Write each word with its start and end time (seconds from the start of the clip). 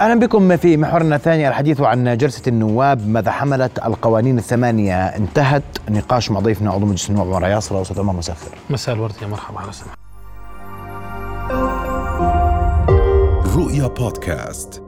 أهلا 0.00 0.20
بكم 0.20 0.56
في 0.56 0.76
محورنا 0.76 1.16
الثاني 1.16 1.48
الحديث 1.48 1.80
عن 1.80 2.16
جلسة 2.16 2.42
النواب 2.46 3.08
ماذا 3.08 3.30
حملت؟ 3.30 3.78
القوانين 3.78 4.38
الثمانية 4.38 5.06
انتهت. 5.06 5.62
نقاش 5.90 6.30
مع 6.30 6.40
ضيفنا 6.40 6.70
عضو 6.70 6.86
مجلس 6.86 7.10
النواب 7.10 7.34
عمر 7.34 7.48
ياسر 7.48 7.82
أستاذ 7.82 8.00
عمر 8.00 8.18
الخير 8.18 8.58
مساء 8.70 8.94
الورد 8.94 9.14
يا 9.22 9.26
مرحبا 9.26 9.60
على 9.60 9.72
سمع 9.72 9.94
رؤيا 13.56 13.86
بودكاست. 13.86 14.82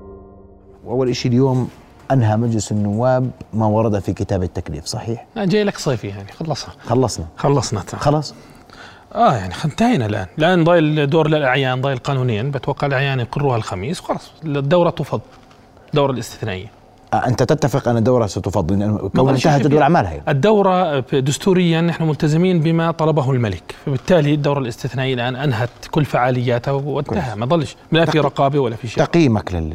وأول 0.84 1.16
شيء 1.16 1.30
اليوم 1.30 1.68
أنهى 2.10 2.36
مجلس 2.36 2.72
النواب 2.72 3.30
ما 3.52 3.66
ورد 3.66 3.98
في 3.98 4.12
كتاب 4.12 4.42
التكليف 4.42 4.84
صحيح؟ 4.84 5.26
جاي 5.36 5.64
لك 5.64 5.78
صيفي 5.78 6.08
يعني 6.08 6.32
خلصنا. 6.32 6.74
خلصنا. 6.80 7.26
خلصنا. 7.36 7.80
تمام. 7.80 8.02
خلاص؟ 8.02 8.34
آه 9.14 9.36
يعني 9.36 9.54
انتهينا 9.64 10.06
الآن. 10.06 10.26
الان 10.38 10.64
ضايل 10.64 11.10
دور 11.10 11.28
للاعيان 11.28 11.80
ضايل 11.80 11.98
قانونيا 11.98 12.42
بتوقع 12.42 12.86
الأعيان 12.86 13.20
يقروها 13.20 13.56
الخميس. 13.56 14.00
وخلاص 14.00 14.30
الدورة 14.44 14.90
تفض 14.90 15.20
الدوره 15.88 16.12
الاستثنائية. 16.12 16.66
آه، 17.14 17.26
أنت 17.26 17.42
تتفق 17.42 17.88
أن 17.88 17.96
الدورة 17.96 18.26
ستفضل؟ 18.26 18.78
لأن 18.78 18.98
كون 18.98 19.28
انتهت 19.28 19.62
دور 19.62 19.78
الاعمال 19.78 20.06
هي 20.06 20.20
الدورة 20.28 21.00
دستوريا 21.00 21.80
نحن 21.80 22.02
ملتزمين 22.04 22.60
بما 22.60 22.90
طلبه 22.90 23.30
الملك. 23.30 23.74
فبالتالي 23.86 24.34
الدورة 24.34 24.58
الاستثنائية 24.58 25.14
الآن 25.14 25.36
أنهت 25.36 25.70
كل 25.90 26.04
فعالياتها 26.04 26.72
وانتهى. 26.72 27.36
ما 27.36 27.46
ضلش 27.46 27.76
لا 27.92 28.04
في 28.04 28.20
رقابة 28.20 28.58
ولا 28.58 28.76
في 28.76 28.88
شيء. 28.88 29.04
تقييمك 29.04 29.54
لل 29.54 29.74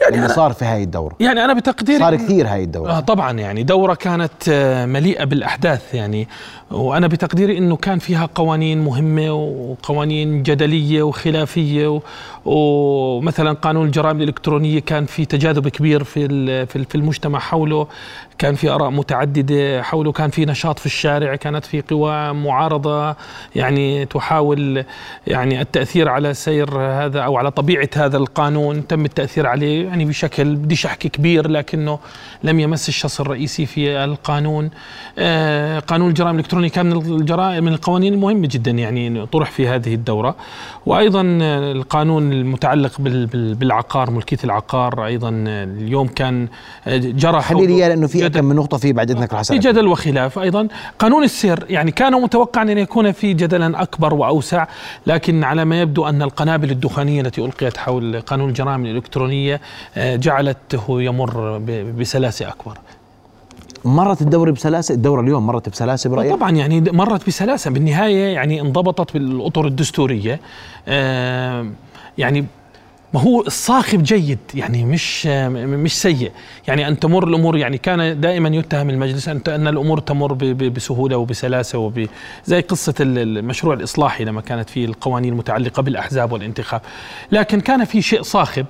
يعني 0.00 0.16
اللي 0.16 0.28
صار 0.28 0.52
في 0.52 0.64
هاي 0.64 0.82
الدورة. 0.82 1.16
يعني 1.20 1.44
أنا 1.44 1.54
بتقديري 1.54 1.98
صار 1.98 2.16
كثير 2.16 2.48
هاي 2.48 2.64
الدورة. 2.64 2.90
آه 2.90 3.00
طبعا 3.00 3.32
يعني 3.32 3.62
دورة 3.62 3.94
كانت 3.94 4.48
آه، 4.48 4.86
مليئة 4.86 5.24
بالأحداث 5.24 5.94
يعني. 5.94 6.28
وأنا 6.70 7.06
بتقديري 7.06 7.58
أنه 7.58 7.76
كان 7.76 7.98
فيها 7.98 8.28
قوانين 8.34 8.84
مهمة 8.84 9.32
وقوانين 9.32 10.42
جدلية 10.42 11.02
وخلافية 11.02 12.00
ومثلا 12.44 13.52
قانون 13.52 13.86
الجرائم 13.86 14.16
الإلكترونية 14.16 14.80
كان 14.80 15.06
في 15.06 15.24
تجاذب 15.24 15.68
كبير 15.68 16.04
في 16.04 16.66
في 16.66 16.94
المجتمع 16.94 17.38
حوله. 17.38 17.86
كان 18.38 18.54
في 18.54 18.68
آراء 18.68 18.90
متعددة 18.90 19.82
حوله. 19.82 20.12
كان 20.12 20.30
في 20.30 20.44
نشاط 20.46 20.78
في 20.78 20.86
الشارع. 20.86 21.36
كانت 21.36 21.64
في 21.64 21.82
قوى 21.90 22.32
معارضة 22.32 23.16
يعني 23.56 24.06
تحاول 24.06 24.84
يعني 25.26 25.60
التأثير 25.60 26.08
على 26.08 26.34
سير 26.34 26.78
هذا 26.78 27.20
أو 27.20 27.36
على 27.36 27.50
طبيعة 27.50 27.88
هذا 27.96 28.16
القانون. 28.16 28.86
تم 28.86 29.04
التأثير 29.04 29.46
عليه. 29.46 29.89
يعني 29.90 30.04
بشكل 30.04 30.54
بديش 30.56 30.86
أحكي 30.86 31.08
كبير 31.08 31.48
لكنه 31.48 31.98
لم 32.44 32.60
يمس 32.60 32.88
الشخص 32.88 33.20
الرئيسي 33.20 33.66
في 33.66 34.04
القانون. 34.04 34.70
آه، 35.18 35.78
قانون 35.78 36.08
الجرائم 36.08 36.34
الإلكترونية 36.34 36.68
كان 36.68 36.86
من 36.86 36.92
الجرائم 37.20 37.64
من 37.64 37.72
القوانين 37.72 38.12
المهمة 38.14 38.48
جدا 38.50 38.70
يعني 38.70 39.26
طرح 39.26 39.50
في 39.50 39.68
هذه 39.68 39.94
الدورة. 39.94 40.36
وأيضا 40.86 41.38
آه، 41.42 41.72
القانون 41.72 42.32
المتعلق 42.32 43.00
بال- 43.00 43.26
بال- 43.26 43.54
بالعقار 43.54 44.10
ملكية 44.10 44.36
العقار 44.44 45.06
أيضا 45.06 45.44
آه، 45.48 45.64
اليوم 45.64 46.06
كان 46.08 46.48
آه، 46.86 46.96
جرى 46.96 47.40
خلي 47.42 47.60
لي 47.60 47.66
حوله 47.66 47.76
إياه 47.76 47.88
لأنه 47.88 48.06
في 48.06 48.28
كم 48.28 48.44
من 48.44 48.56
نقطة 48.56 48.76
فيه 48.76 48.92
بعد 48.92 49.10
إذنك 49.10 49.42
في 49.42 49.58
جدل 49.58 49.86
وخلاف 49.86 50.38
أيضا. 50.38 50.68
قانون 50.98 51.24
السير 51.24 51.64
يعني 51.68 51.90
كان 51.90 52.12
متوقعا 52.12 52.62
أن 52.62 52.78
يكون 52.78 53.12
في 53.12 53.32
جدلا 53.32 53.82
أكبر 53.82 54.14
وأوسع 54.14 54.66
لكن 55.06 55.44
على 55.44 55.64
ما 55.64 55.80
يبدو 55.80 56.08
أن 56.08 56.22
القنابل 56.22 56.70
الدخانية 56.70 57.20
التي 57.20 57.40
ألقيت 57.44 57.76
حول 57.76 58.20
قانون 58.20 58.48
الجرائم 58.48 58.86
الإلكترونية 58.86 59.60
جعلته 59.96 61.02
يمر 61.02 61.58
بسلاسة 61.98 62.48
أكبر. 62.48 62.78
مرت 63.84 64.22
الدوره 64.22 64.50
بسلاسة؟ 64.50 64.94
الدوره 64.94 65.20
اليوم 65.20 65.46
مرت 65.46 65.68
بسلاسة 65.68 66.10
برأيك؟ 66.10 66.32
طبعا 66.34 66.50
يعني 66.50 66.80
مرت 66.80 67.26
بسلاسة. 67.26 67.70
بالنهاية 67.70 68.34
يعني 68.34 68.60
انضبطت 68.60 69.12
بالأطر 69.14 69.66
الدستورية. 69.66 70.40
آه، 70.88 71.66
يعني 72.18 72.46
ما 73.14 73.20
هو 73.20 73.40
الصاخب 73.40 74.02
جيد 74.02 74.38
يعني 74.54 74.84
مش 74.84 75.26
مش 75.26 76.00
سيء. 76.00 76.30
يعني 76.68 76.88
أن 76.88 76.98
تمر 76.98 77.28
الأمور 77.28 77.56
يعني 77.56 77.78
كان 77.78 78.20
دائما 78.20 78.48
يتهم 78.48 78.90
المجلس 78.90 79.28
أن 79.28 79.40
أن 79.48 79.68
الأمور 79.68 79.98
تمر 80.00 80.32
بسهولة 80.54 81.16
وبسلاسة 81.16 81.78
وب 81.78 82.06
زي 82.44 82.60
قصة 82.60 82.94
ال- 83.00 83.38
المشروع 83.38 83.74
الإصلاحي 83.74 84.24
لما 84.24 84.40
كانت 84.40 84.70
في 84.70 84.84
القوانين 84.84 85.32
المتعلقة 85.32 85.82
بالأحزاب 85.82 86.32
والانتخاب. 86.32 86.80
لكن 87.32 87.60
كان 87.60 87.84
في 87.84 88.02
شيء 88.02 88.22
صاخب 88.22 88.66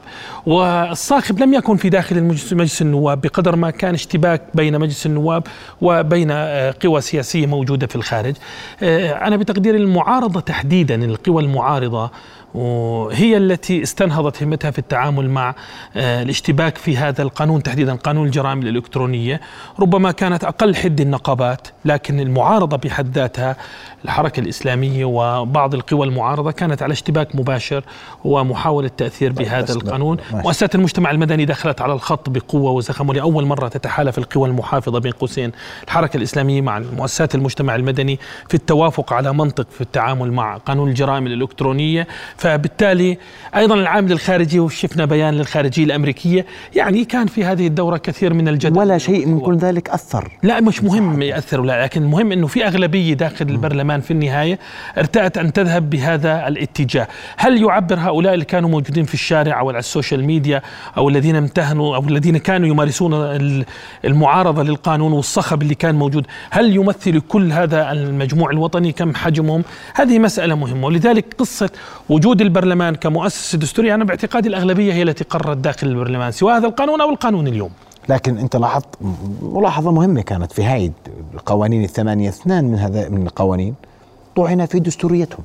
والصاخب 0.46 1.38
لم 1.40 1.54
يكن 1.54 1.76
في 1.76 1.88
داخل 1.88 2.22
مجلس 2.52 2.82
النواب 2.82 3.20
بقدر 3.20 3.56
ما 3.56 3.70
كان 3.70 3.94
اشتباك 3.94 4.42
بين 4.54 4.78
مجلس 4.78 5.06
النواب 5.06 5.46
وبين 5.80 6.30
آه، 6.30 6.74
قوى 6.84 7.00
سياسية 7.00 7.46
موجودة 7.46 7.86
في 7.86 7.96
الخارج. 7.96 8.34
آه، 8.82 9.12
أنا 9.12 9.36
بتقدير 9.36 9.74
المعارضة 9.76 10.40
تحديدا 10.40 11.04
القوى 11.04 11.42
المعارضة 11.42 12.10
وهي 12.54 13.36
التي 13.36 13.82
استنهضت 13.82 14.42
همتها 14.42 14.70
في 14.70 14.78
التعامل 14.78 15.30
مع 15.30 15.54
آه، 15.96 16.22
الاشتباك 16.22 16.78
في 16.78 16.96
هذا 16.96 17.22
القانون 17.22 17.62
تحديدا 17.62 17.94
قانون 17.94 18.26
الجرائم 18.26 18.62
الإلكترونية. 18.62 19.40
ربما 19.80 20.12
كانت 20.12 20.44
أقل 20.44 20.74
حد 20.76 21.00
النقابات 21.00 21.68
لكن 21.84 22.20
المعارضة 22.20 22.76
بحد 22.76 23.18
ذاتها 23.18 23.56
الحركة 24.04 24.40
الإسلامية 24.40 25.04
وبعض 25.04 25.74
القوى 25.74 26.06
المعارضة 26.06 26.50
كانت 26.50 26.82
على 26.82 26.92
اشتباك 26.92 27.36
مباشر 27.36 27.84
ومحاولة 28.24 28.90
تأثير 28.96 29.32
بهذا 29.32 29.62
بس 29.62 29.70
لا، 29.70 29.76
القانون. 29.76 30.16
مؤسسات 30.32 30.74
المجتمع 30.74 31.10
المدني 31.10 31.44
دخلت 31.44 31.80
على 31.80 31.92
الخط 31.92 32.30
بقوة 32.30 32.70
وزخم 32.70 33.08
ولأول 33.08 33.46
مرة 33.46 33.68
تتحالف 33.68 34.18
القوى 34.18 34.48
المحافظة 34.48 34.98
بين 34.98 35.12
قوسين 35.12 35.52
الحركة 35.84 36.16
الإسلامية 36.16 36.60
مع 36.60 36.78
مؤسسات 36.96 37.34
المجتمع 37.34 37.74
المدني 37.76 38.18
في 38.48 38.54
التوافق 38.54 39.12
على 39.12 39.32
منطق 39.32 39.66
في 39.70 39.80
التعامل 39.80 40.32
مع 40.32 40.56
قانون 40.56 40.88
الجرائم 40.88 41.26
الإلكترونية. 41.26 42.06
فبالتالي 42.40 43.18
أيضا 43.56 43.74
العامل 43.74 44.12
الخارجي 44.12 44.60
وشفنا 44.60 45.04
بيان 45.04 45.34
للخارجية 45.34 45.84
الأمريكية 45.84 46.46
يعني 46.74 47.04
كان 47.04 47.26
في 47.26 47.44
هذه 47.44 47.66
الدورة 47.66 47.96
كثير 47.96 48.34
من 48.34 48.48
الجدل. 48.48 48.78
ولا 48.78 48.98
شيء 48.98 49.26
من 49.26 49.40
كل 49.40 49.56
ذلك 49.56 49.88
أثر. 49.90 50.28
لا 50.42 50.60
مش 50.60 50.82
مهم 50.82 51.22
يأثر 51.22 51.60
ولا 51.60 51.82
لكن 51.82 52.02
المهم 52.02 52.32
إنه 52.32 52.46
في 52.46 52.66
أغلبية 52.66 53.14
داخل 53.14 53.48
البرلمان 53.48 54.00
في 54.00 54.10
النهاية 54.10 54.58
ارتأت 54.98 55.38
أن 55.38 55.52
تذهب 55.52 55.90
بهذا 55.90 56.48
الاتجاه، 56.48 57.08
هل 57.36 57.62
يعبر 57.62 57.98
هؤلاء 57.98 58.34
اللي 58.34 58.44
كانوا 58.44 58.68
موجودين 58.70 59.04
في 59.04 59.14
الشارع 59.14 59.60
أو 59.60 59.68
على 59.68 59.78
ال 59.78 59.85
social 59.85 60.24
media 60.24 60.62
أو 60.96 61.08
الذين 61.08 61.36
امتهنوا 61.36 61.96
أو 61.96 62.08
الذين 62.08 62.36
كانوا 62.36 62.68
يمارسون 62.68 63.14
ال- 63.14 63.64
المعارضة 64.04 64.62
للقانون 64.62 65.12
والصخب 65.12 65.62
اللي 65.62 65.74
كان 65.74 65.94
موجود، 65.94 66.26
هل 66.50 66.76
يمثل 66.76 67.20
كل 67.20 67.52
هذا 67.52 67.92
المجموع 67.92 68.50
الوطني 68.50 68.92
كم 68.92 69.14
حجمهم؟ 69.14 69.62
هذه 69.94 70.18
مسألة 70.18 70.54
مهمة. 70.54 70.86
ولذلك 70.86 71.24
قصة 71.38 71.70
وجود 72.08 72.29
البرلمان 72.40 72.94
كمؤسسة 72.94 73.58
دستورية 73.58 73.94
أنا 73.94 74.04
باعتقادي 74.04 74.48
الأغلبية 74.48 74.92
هي 74.92 75.02
التي 75.02 75.24
قررت 75.24 75.56
داخل 75.56 75.86
البرلمان 75.86 76.32
سواء 76.32 76.56
هذا 76.56 76.66
القانون 76.66 77.00
أو 77.00 77.10
القانون 77.10 77.46
اليوم. 77.46 77.70
لكن 78.08 78.38
أنت 78.38 78.56
لاحظت 78.56 78.86
ملاحظة 79.42 79.92
مهمة 79.92 80.20
كانت 80.20 80.52
في 80.52 80.64
هاي 80.64 80.92
القوانين 81.34 81.84
الثمانية 81.84 82.28
اثنان 82.28 82.64
من 82.64 82.78
هذا 82.78 83.08
من 83.08 83.26
القوانين 83.26 83.74
طعن 84.36 84.66
في 84.66 84.80
دستوريتهم 84.80 85.44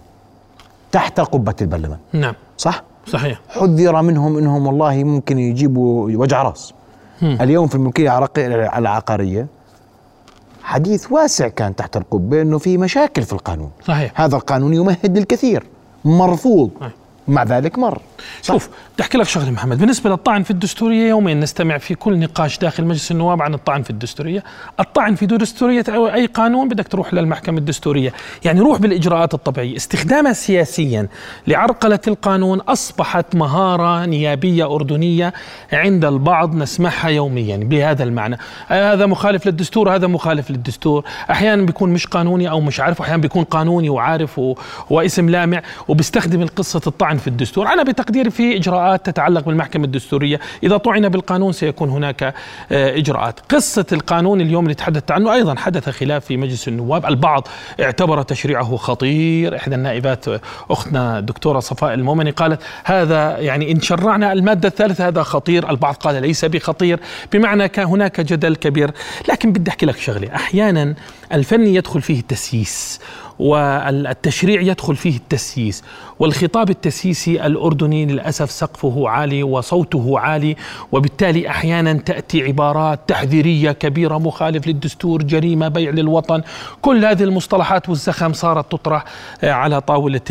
تحت 0.91 1.19
قبة 1.19 1.55
البرلمان. 1.61 1.97
نعم. 2.13 2.33
صح؟ 2.57 2.83
صحيح. 3.07 3.39
حذر 3.49 4.01
منهم 4.01 4.37
إنهم 4.37 4.67
والله 4.67 5.03
ممكن 5.03 5.39
يجيبوا 5.39 6.09
وجع 6.11 6.43
راس. 6.43 6.73
اليوم 7.23 7.67
في 7.67 7.75
الملكية 7.75 8.27
العقارية 8.77 9.47
حديث 10.63 11.11
واسع 11.11 11.47
كان 11.47 11.75
تحت 11.75 11.97
القبة 11.97 12.41
إنه 12.41 12.57
في 12.57 12.77
مشاكل 12.77 13.23
في 13.23 13.33
القانون. 13.33 13.71
صحيح. 13.85 14.21
هذا 14.21 14.35
القانون 14.35 14.73
يمهد 14.73 15.17
للكثير. 15.17 15.63
مرفوض. 16.05 16.69
مع 17.27 17.43
ذلك 17.43 17.79
مر 17.79 18.01
صح. 18.41 18.53
شوف 18.53 18.69
أحكي 19.01 19.17
لك 19.17 19.27
شغلة 19.27 19.51
محمد. 19.51 19.79
بالنسبة 19.79 20.09
للطعن 20.09 20.43
في 20.43 20.51
الدستورية 20.51 21.09
يومين 21.09 21.39
نستمع 21.39 21.77
في 21.77 21.95
كل 21.95 22.19
نقاش 22.19 22.57
داخل 22.57 22.85
مجلس 22.85 23.11
النواب 23.11 23.41
عن 23.41 23.53
الطعن 23.53 23.81
في 23.81 23.89
الدستورية. 23.89 24.43
الطعن 24.79 25.15
في 25.15 25.25
دستورية 25.25 25.83
أي 25.89 26.25
قانون 26.25 26.69
بدك 26.69 26.87
تروح 26.87 27.13
للمحكمة 27.13 27.57
الدستورية. 27.57 28.13
يعني 28.45 28.59
روح 28.59 28.79
بالإجراءات 28.79 29.33
الطبيعية. 29.33 29.75
استخدامها 29.75 30.33
سياسيا 30.33 31.07
لعرقلة 31.47 31.99
القانون 32.07 32.59
أصبحت 32.59 33.35
مهارة 33.35 34.05
نيابية 34.05 34.75
أردنية 34.75 35.33
عند 35.73 36.05
البعض 36.05 36.55
نسمعها 36.55 37.09
يوميا 37.09 37.57
بهذا 37.57 38.03
المعنى. 38.03 38.37
هذا 38.67 39.05
مخالف 39.05 39.45
للدستور 39.45 39.95
هذا 39.95 40.07
مخالف 40.07 40.51
للدستور. 40.51 41.05
أحيانا 41.31 41.65
بيكون 41.65 41.89
مش 41.89 42.07
قانوني 42.07 42.49
أو 42.49 42.61
مش 42.61 42.79
عارف 42.79 43.01
أحيانا 43.01 43.21
بيكون 43.21 43.43
قانوني 43.43 43.89
وعارف 43.89 44.39
و... 44.39 44.55
واسم 44.89 45.29
لامع 45.29 45.61
وبيستخدم 45.87 46.41
القصة 46.41 46.81
الطعن 46.87 47.17
في 47.17 47.27
الدستور. 47.27 47.67
أنا 47.67 47.83
بتقديري 48.05 48.29
في 48.29 48.57
إجراءات 48.57 49.05
تتعلق 49.05 49.45
بالمحكمة 49.45 49.85
الدستورية. 49.85 50.39
إذا 50.63 50.77
طعن 50.77 51.09
بالقانون 51.09 51.51
سيكون 51.51 51.89
هناك 51.89 52.23
آه، 52.23 52.97
إجراءات. 52.97 53.39
قصة 53.39 53.85
القانون 53.91 54.41
اليوم 54.41 54.63
اللي 54.63 54.75
تحدثت 54.75 55.11
عنه. 55.11 55.33
أيضا 55.33 55.55
حدث 55.55 55.89
خلاف 55.89 56.25
في 56.25 56.37
مجلس 56.37 56.67
النواب. 56.67 57.05
البعض 57.05 57.47
اعتبر 57.79 58.21
تشريعه 58.21 58.75
خطير. 58.75 59.55
إحدى 59.55 59.75
النائبات 59.75 60.27
آه، 60.27 60.41
أختنا 60.71 61.19
الدكتوره 61.19 61.59
صفاء 61.59 61.93
المؤمني 61.93 62.31
قالت 62.31 62.61
هذا 62.83 63.37
يعني 63.39 63.71
إن 63.71 63.81
شرعنا 63.81 64.33
المادة 64.33 64.67
الثالثة 64.67 65.07
هذا 65.07 65.23
خطير. 65.23 65.69
البعض 65.69 65.95
قال 65.95 66.21
ليس 66.21 66.45
بخطير. 66.45 66.99
بمعنى 67.33 67.67
كان 67.67 67.85
هناك 67.85 68.21
جدل 68.21 68.55
كبير. 68.55 68.91
لكن 69.29 69.51
بدي 69.51 69.69
أحكي 69.69 69.85
لك 69.85 69.97
شغلة. 69.97 70.35
أحيانا 70.35 70.95
الفن 71.33 71.67
يدخل 71.67 72.01
فيه 72.01 72.19
التسييس 72.19 72.99
والتشريع 73.39 74.61
يدخل 74.61 74.95
فيه 74.95 75.17
التسييس. 75.17 75.83
والخطاب 76.19 76.69
التسييسي 76.69 77.45
الأردني 77.45 78.05
للأسف 78.05 78.51
سقفه 78.51 79.09
عالي 79.09 79.43
وصوته 79.43 80.19
عالي 80.19 80.55
وبالتالي 80.91 81.49
أحيانا 81.49 81.93
تأتي 81.93 82.43
عبارات 82.43 82.99
تحذيرية 83.07 83.71
كبيرة 83.71 84.17
مخالف 84.17 84.67
للدستور 84.67 85.23
جريمة 85.23 85.67
بيع 85.67 85.91
للوطن. 85.91 86.41
كل 86.81 87.05
هذه 87.05 87.23
المصطلحات 87.23 87.89
والزخم 87.89 88.33
صارت 88.33 88.71
تطرح 88.71 89.05
آه، 89.43 89.51
على 89.51 89.81
طاولة 89.81 90.21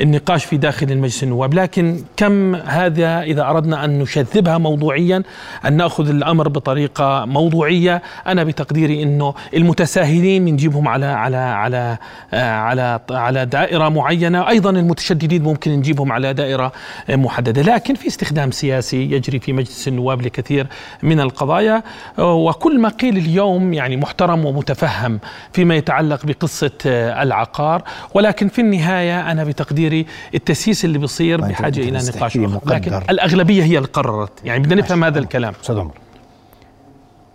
النقاش 0.00 0.44
في 0.44 0.56
داخل 0.56 0.92
المجلس 0.92 1.22
النواب. 1.22 1.54
لكن 1.54 2.04
كم 2.16 2.54
هذا 2.54 3.22
إذا 3.22 3.42
أردنا 3.42 3.84
أن 3.84 3.98
نشذبها 3.98 4.58
موضوعيا 4.58 5.22
أن 5.66 5.76
نأخذ 5.76 6.08
الأمر 6.08 6.48
بطريقة 6.48 7.24
موضوعية 7.24 8.02
أنا 8.26 8.44
بتقديري 8.44 9.02
أنه 9.02 9.34
المتساهلين 9.54 10.44
بنجيبهم 10.44 10.88
على 10.88 11.06
على 11.06 11.36
على 11.36 11.98
على 12.32 13.00
على 13.10 13.46
دائرة 13.46 13.88
معينة. 13.88 14.48
أيضا 14.48 14.70
المتشددين 14.70 15.42
ممكن 15.42 15.70
نجيبهم 15.70 16.12
على 16.12 16.32
دائرة 16.34 16.72
محددة 17.08 17.62
لكن 17.62 17.94
في 17.94 18.06
استخدام 18.06 18.50
سياسي 18.50 19.12
يجري 19.12 19.40
في 19.40 19.52
مجلس 19.52 19.88
النواب 19.88 20.22
لكثير 20.22 20.66
من 21.02 21.20
القضايا. 21.20 21.82
وكل 22.18 22.80
ما 22.80 22.88
قيل 22.88 23.16
اليوم 23.16 23.72
يعني 23.72 23.96
محترم 23.96 24.44
ومتفهم 24.44 25.20
فيما 25.52 25.74
يتعلق 25.74 26.26
بقصة 26.26 26.70
العقار. 26.86 27.82
ولكن 28.14 28.48
في 28.48 28.60
النهاية 28.60 29.30
أنا 29.30 29.44
بتقديري 29.44 30.06
التسييس 30.34 30.84
اللي 30.84 30.98
بيصير 30.98 31.40
بحاجة 31.40 31.80
إلى 31.80 31.98
نقاش 31.98 32.36
لكن 32.66 32.94
الأغلبية 33.10 33.62
هي 33.62 33.76
اللي 33.78 33.88
قررت 33.88 34.32
يعني 34.44 34.62
بدنا 34.62 34.82
نفهم 34.82 35.04
هذا 35.04 35.18
الكلام. 35.18 35.54
أستاذ 35.62 35.78
عمر 35.78 35.94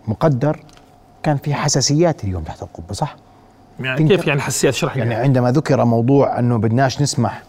مقدر 0.08 0.60
كان 1.22 1.36
في 1.36 1.54
حساسيات 1.54 2.24
اليوم 2.24 2.42
تحت 2.42 2.62
القبة 2.62 2.94
صح؟ 2.94 3.16
يعني 3.80 4.08
كيف 4.08 4.26
يعني 4.26 4.40
حساسيات 4.40 4.74
اشرح 4.74 4.96
يعني 4.96 5.14
عندما 5.14 5.52
ذكر 5.52 5.84
موضوع 5.84 6.38
أنه 6.38 6.56
بدناش 6.56 7.02
نسمح 7.02 7.42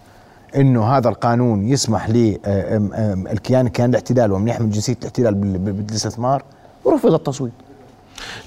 إنه 0.56 0.98
هذا 0.98 1.10
القانون 1.10 1.68
يسمح 1.68 2.10
للكيان 2.10 3.68
كيان 3.68 3.90
الاحتلال 3.90 4.32
ومن 4.32 4.48
يحمل 4.48 4.72
جنسية 4.72 4.98
الاحتلال 5.02 5.34
بالاستثمار 5.36 6.44
رفض 6.88 7.14
التصويت. 7.14 7.54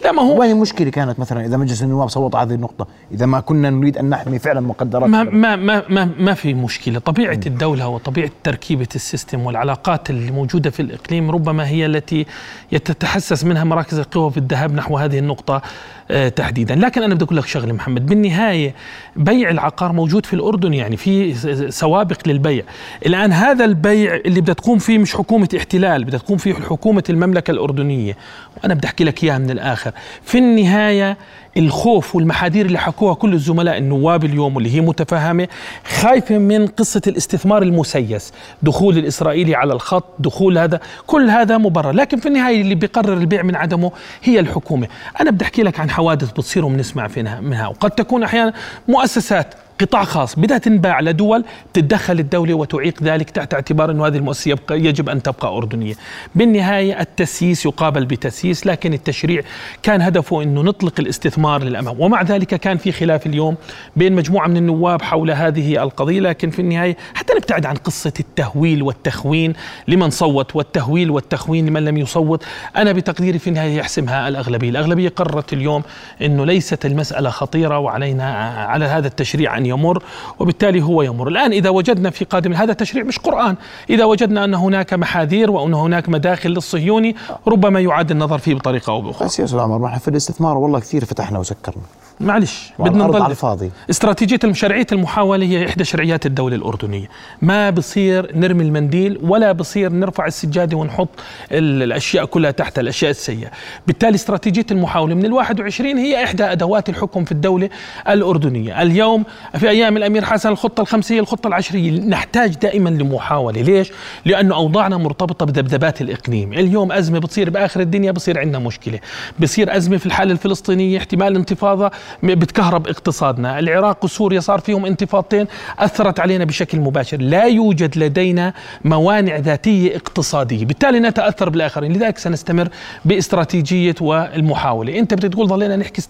لا 0.04 0.12
ما 0.12 0.22
هو 0.22 0.40
وين 0.40 0.50
المشكلة 0.50 0.90
كانت 0.90 1.18
مثلا 1.20 1.46
إذا 1.46 1.56
مجلس 1.56 1.82
النواب 1.82 2.08
صوت 2.08 2.34
على 2.34 2.48
هذه 2.48 2.54
النقطة؟ 2.54 2.86
إذا 3.12 3.26
ما 3.26 3.40
كنا 3.40 3.70
نريد 3.70 3.98
أن 3.98 4.10
نحمي 4.10 4.38
فعلا 4.38 4.60
مقدرات 4.60 5.08
ما 5.08 5.22
ما 5.22 5.56
ما 5.56 5.82
ما, 5.88 6.10
ما 6.18 6.34
في 6.34 6.54
مشكلة. 6.54 6.98
طبيعة 6.98 7.36
م. 7.36 7.40
الدولة 7.46 7.88
وطبيعة 7.88 8.30
تركيبة 8.44 8.88
السيستم 8.94 9.40
والعلاقات 9.40 10.10
اللي 10.10 10.30
موجودة 10.30 10.70
في 10.70 10.80
الإقليم 10.80 11.30
ربما 11.30 11.68
هي 11.68 11.86
التي 11.86 12.26
يتتحسس 12.72 13.44
منها 13.44 13.64
مراكز 13.64 13.98
القوى 13.98 14.30
في 14.30 14.36
الذهاب 14.36 14.74
نحو 14.74 14.98
هذه 14.98 15.18
النقطة 15.18 15.62
آه، 16.10 16.28
تحديدا. 16.28 16.74
لكن 16.74 17.02
أنا 17.02 17.14
بدي 17.14 17.24
أقول 17.24 17.36
لك 17.36 17.46
شغلة 17.46 17.72
محمد 17.72 18.06
بالنهاية 18.06 18.74
بيع 19.16 19.50
العقار 19.50 19.92
موجود 19.92 20.26
في 20.26 20.34
الأردن 20.34 20.74
يعني 20.74 20.96
في 20.96 21.34
سوابق 21.70 22.16
للبيع. 22.26 22.64
الآن 23.06 23.32
هذا 23.32 23.64
البيع 23.64 24.14
اللي 24.14 24.40
بدها 24.40 24.54
تقوم 24.54 24.78
فيه 24.78 24.98
مش 24.98 25.14
حكومة 25.14 25.48
احتلال 25.56 26.04
بدها 26.04 26.18
تقوم 26.18 26.38
فيه 26.38 26.54
حكومة 26.54 27.04
المملكة 27.10 27.50
الأردنية. 27.50 28.16
وأنا 28.56 28.74
بدي 28.74 28.86
أحكي 28.86 29.04
لك 29.04 29.24
إياها 29.24 29.38
من 29.38 29.50
الآخر. 29.60 29.92
في 30.22 30.38
النهاية 30.38 31.16
الخوف 31.56 32.16
والمحاذير 32.16 32.66
اللي 32.66 32.78
حكوها 32.78 33.14
كل 33.14 33.34
الزملاء 33.34 33.78
النواب 33.78 34.24
اليوم 34.24 34.56
واللي 34.56 34.74
هي 34.74 34.80
متفهمة 34.80 35.48
خايفة 35.84 36.38
من 36.38 36.66
قصة 36.66 37.02
الاستثمار 37.06 37.62
المسيس 37.62 38.32
دخول 38.62 38.98
الإسرائيلي 38.98 39.54
على 39.54 39.72
الخط 39.72 40.04
دخول 40.18 40.58
هذا 40.58 40.80
كل 41.06 41.30
هذا 41.30 41.58
مبرر. 41.58 41.92
لكن 41.92 42.20
في 42.20 42.28
النهاية 42.28 42.60
اللي 42.60 42.74
بيقرر 42.74 43.12
البيع 43.12 43.42
من 43.42 43.56
عدمه 43.56 43.92
هي 44.22 44.40
الحكومة. 44.40 44.88
أنا 45.20 45.30
بدي 45.30 45.44
أحكي 45.44 45.62
لك 45.62 45.80
عن 45.80 45.90
حوادث 45.90 46.30
بتصير 46.30 46.64
وبنسمع 46.64 47.08
منها. 47.40 47.68
وقد 47.68 47.90
تكون 47.90 48.22
أحيانا 48.22 48.52
مؤسسات 48.88 49.54
قطاع 49.80 50.04
خاص 50.04 50.38
بدها 50.38 50.58
تنباع 50.58 51.00
لدول 51.00 51.44
تتدخل 51.72 52.18
الدولة 52.18 52.54
وتعيق 52.54 53.02
ذلك 53.02 53.30
تحت 53.30 53.54
اعتبار 53.54 53.90
أن 53.90 54.00
هذه 54.00 54.16
المؤسسة 54.16 54.56
يجب 54.70 55.08
أن 55.08 55.22
تبقى 55.22 55.48
أردنية. 55.48 55.94
بالنهاية 56.34 57.00
التسييس 57.00 57.66
يقابل 57.66 58.04
بتسييس 58.04 58.66
لكن 58.66 58.92
التشريع 58.92 59.42
كان 59.82 60.02
هدفه 60.02 60.42
أنه 60.42 60.62
نطلق 60.62 61.00
الاستثمار 61.00 61.62
للأمام. 61.62 62.00
ومع 62.00 62.22
ذلك 62.22 62.54
كان 62.54 62.76
في 62.76 62.92
خلاف 62.92 63.26
اليوم 63.26 63.56
بين 63.96 64.12
مجموعة 64.12 64.46
من 64.46 64.56
النواب 64.56 65.02
حول 65.02 65.30
هذه 65.30 65.82
القضية 65.82 66.20
لكن 66.20 66.50
في 66.50 66.58
النهاية 66.58 66.96
حتى 67.14 67.34
نبتعد 67.34 67.66
عن 67.66 67.74
قصة 67.74 68.12
التهويل 68.20 68.82
والتخوين 68.82 69.52
لمن 69.88 70.10
صوت 70.10 70.56
والتهويل 70.56 71.10
والتخوين 71.10 71.66
لمن 71.66 71.84
لم 71.84 71.96
يصوت. 71.96 72.44
أنا 72.76 72.92
بتقديري 72.92 73.38
في 73.38 73.48
النهاية 73.48 73.76
يحسمها 73.76 74.28
الأغلبية. 74.28 74.70
الأغلبية 74.70 75.08
قررت 75.08 75.52
اليوم 75.52 75.82
أنه 76.22 76.46
ليست 76.46 76.86
المسألة 76.86 77.30
خطيرة 77.30 77.78
وعلينا 77.78 78.34
على 78.68 78.84
هذا 78.84 79.06
التشريع 79.06 79.56
أن 79.56 79.69
يمر 79.70 80.02
وبالتالي 80.38 80.82
هو 80.82 81.02
يمر. 81.02 81.28
الآن 81.28 81.52
إذا 81.52 81.70
وجدنا 81.70 82.10
في 82.10 82.24
قادم 82.24 82.52
هذا 82.52 82.72
تشريع 82.72 83.04
مش 83.04 83.18
قرآن. 83.18 83.56
إذا 83.90 84.04
وجدنا 84.04 84.44
أن 84.44 84.54
هناك 84.54 84.94
محاذير 84.94 85.50
وأن 85.50 85.74
هناك 85.74 86.08
مداخل 86.08 86.50
للصهيوني 86.50 87.16
ربما 87.48 87.80
يعاد 87.80 88.10
النظر 88.10 88.38
فيه 88.38 88.54
بطريقة 88.54 88.90
أو 88.90 89.00
بأخرى. 89.00 89.26
بس 89.26 89.38
يا 89.38 89.44
أستاذ 89.44 89.58
عمر 89.58 89.98
في 89.98 90.08
الاستثمار 90.08 90.58
والله 90.58 90.80
كثير 90.80 91.04
فتحنا 91.04 91.38
وسكرنا. 91.38 91.82
معلش 92.20 92.72
بدنا 92.78 93.04
نضل 93.04 93.22
على 93.22 93.30
الفاضي. 93.30 93.70
استراتيجية 93.90 94.52
شرعية 94.52 94.86
المحاولة 94.92 95.46
هي 95.46 95.66
إحدى 95.66 95.84
شرعيات 95.84 96.26
الدولة 96.26 96.56
الأردنية. 96.56 97.08
ما 97.42 97.70
بصير 97.70 98.36
نرمي 98.36 98.62
المنديل 98.62 99.18
ولا 99.22 99.52
بصير 99.52 99.92
نرفع 99.92 100.26
السجادة 100.26 100.76
ونحط 100.76 101.08
الأشياء 101.52 102.24
كلها 102.24 102.50
تحت 102.50 102.78
الأشياء 102.78 103.10
السيئة. 103.10 103.50
بالتالي 103.86 104.14
استراتيجية 104.14 104.66
المحاولة 104.70 105.14
من 105.14 105.24
الواحد 105.24 105.60
وعشرين 105.60 105.98
هي 105.98 106.24
إحدى 106.24 106.44
أدوات 106.44 106.88
الحكم 106.88 107.24
في 107.24 107.32
الدولة 107.32 107.70
الأردنية. 108.08 108.82
اليوم 108.82 109.24
في 109.56 109.68
أيام 109.68 109.96
الأمير 109.96 110.24
حسن 110.24 110.48
الخطة 110.48 110.80
الخمسية 110.80 111.20
الخطة 111.20 111.48
العشرية 111.48 112.00
نحتاج 112.00 112.54
دائما 112.54 112.88
لمحاولة. 112.88 113.62
ليش؟ 113.62 113.92
لأنه 114.24 114.54
أوضاعنا 114.54 114.96
مرتبطة 114.96 115.46
بذبذبات 115.46 116.00
الإقليم. 116.00 116.52
اليوم 116.52 116.92
أزمة 116.92 117.18
بتصير 117.18 117.50
بآخر 117.50 117.80
الدنيا 117.80 118.12
بصير 118.12 118.38
عندنا 118.38 118.58
مشكلة. 118.58 118.98
بصير 119.40 119.76
أزمة 119.76 119.96
في 119.96 120.06
الحالة 120.06 120.32
الفلسطينية 120.32 120.98
احتمال 120.98 121.36
انتفاضة. 121.36 121.90
بتكهرب 122.22 122.88
اقتصادنا. 122.88 123.58
العراق 123.58 124.04
وسوريا 124.04 124.40
صار 124.40 124.60
فيهم 124.60 124.86
انتفاضتين 124.86 125.46
أثرت 125.78 126.20
علينا 126.20 126.44
بشكل 126.44 126.80
مباشر. 126.80 127.20
لا 127.20 127.44
يوجد 127.44 127.98
لدينا 127.98 128.52
موانع 128.84 129.36
ذاتية 129.36 129.96
اقتصادية. 129.96 130.64
بالتالي 130.64 131.00
نتأثر 131.00 131.48
بالآخرين. 131.48 131.92
لذلك 131.92 132.18
سنستمر 132.18 132.68
باستراتيجية 133.04 133.94
والمحاولة. 134.00 134.98
أنت 134.98 135.14
بتقول 135.14 135.48
ظلينا 135.48 135.76
نحكي 135.76 136.02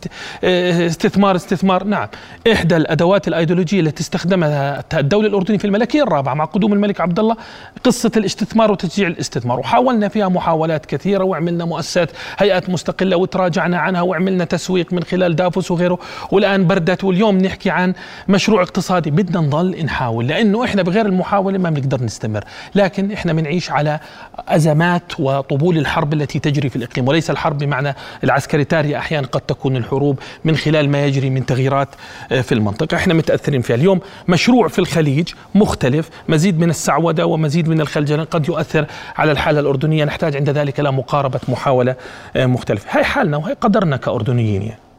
آه، 0.44 0.86
استثمار 0.86 1.36
استثمار. 1.36 1.84
نعم. 1.84 2.08
إحدى 2.52 2.76
الأدوات 2.76 3.28
الأيديولوجية 3.28 3.80
التي 3.80 4.00
استخدمها 4.02 4.84
الدولة 4.94 5.28
الأردنية 5.28 5.58
في 5.58 5.64
الملكية 5.64 6.02
الرابعة 6.02 6.34
مع 6.34 6.44
قدوم 6.44 6.72
الملك 6.72 7.00
عبد 7.00 7.18
الله 7.18 7.36
قصة 7.84 8.10
الاستثمار 8.16 8.70
وتشجيع 8.70 9.08
الاستثمار. 9.08 9.58
وحاولنا 9.58 10.08
فيها 10.08 10.28
محاولات 10.28 10.86
كثيرة 10.86 11.24
وعملنا 11.24 11.64
مؤسسات 11.64 12.10
هيئات 12.38 12.70
مستقلة 12.70 13.16
وتراجعنا 13.16 13.78
عنها 13.78 14.02
وعملنا 14.02 14.44
تسويق 14.44 14.92
من 14.92 15.02
خلال 15.02 15.36
دافوس 15.36 15.70
وغيره 15.70 15.89
والآن 16.30 16.66
بردت 16.66 17.04
واليوم 17.04 17.38
نحكي 17.38 17.70
عن 17.70 17.94
مشروع 18.28 18.62
اقتصادي. 18.62 19.10
بدنا 19.10 19.40
نضل 19.40 19.84
نحاول 19.84 20.26
لأنه 20.26 20.64
إحنا 20.64 20.82
بغير 20.82 21.06
المحاولة 21.06 21.58
ما 21.58 21.70
بنقدر 21.70 22.02
نستمر. 22.04 22.44
لكن 22.74 23.12
إحنا 23.12 23.32
بنعيش 23.32 23.70
على 23.70 24.00
أزمات 24.48 25.20
وطبول 25.20 25.78
الحرب 25.78 26.12
التي 26.12 26.38
تجري 26.38 26.68
في 26.68 26.76
الإقليم. 26.76 27.08
وليس 27.08 27.30
الحرب 27.30 27.58
بمعنى 27.58 27.94
العسكري 28.24 28.64
تاري 28.64 28.96
أحيانا 28.96 29.26
قد 29.26 29.40
تكون 29.40 29.76
الحروب 29.76 30.18
من 30.44 30.56
خلال 30.56 30.90
ما 30.90 31.04
يجري 31.04 31.30
من 31.30 31.46
تغييرات 31.46 31.88
آه، 32.32 32.40
في 32.40 32.52
المنطقة. 32.52 32.94
إحنا 32.96 33.14
متأثرين 33.14 33.62
فيها. 33.62 33.76
اليوم 33.76 34.00
مشروع 34.28 34.68
في 34.68 34.78
الخليج 34.78 35.28
مختلف. 35.54 36.10
مزيد 36.28 36.58
من 36.58 36.70
السعودة 36.70 37.26
ومزيد 37.26 37.68
من 37.68 37.80
الخلجنه 37.80 38.24
قد 38.24 38.48
يؤثر 38.48 38.86
على 39.16 39.32
الحالة 39.32 39.60
الأردنية. 39.60 40.04
نحتاج 40.04 40.36
عند 40.36 40.50
ذلك 40.50 40.80
إلى 40.80 40.92
مقاربة 40.92 41.40
محاولة 41.48 41.94
آه، 42.36 42.46
مختلفة. 42.46 42.98
هاي 42.98 43.04
حالنا 43.04 43.36
وهي 43.36 43.52
قدرنا 43.52 43.96
كأردنيين 43.96 44.62
يعني. 44.62 44.89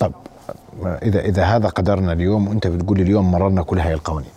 طب 0.00 0.12
إذا 1.02 1.20
إذا 1.20 1.44
هذا 1.44 1.68
قدرنا 1.68 2.12
اليوم 2.12 2.48
وأنت 2.48 2.66
بتقول 2.66 3.00
اليوم 3.00 3.32
مررنا 3.32 3.62
كل 3.62 3.78
هاي 3.78 3.94
القوانين 3.94 4.30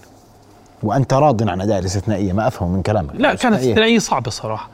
وأنت 0.83 1.13
راض 1.13 1.49
عن 1.49 1.61
أداء 1.61 1.79
الاستثنائية 1.79 2.33
ما 2.33 2.47
أفهم 2.47 2.73
من 2.73 2.81
كلامك. 2.81 3.11
لا 3.13 3.35
كانت 3.35 3.55
استثنائيه 3.55 3.99
صعبة 3.99 4.31
صراحة. 4.31 4.69